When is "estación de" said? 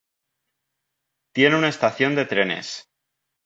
1.69-2.25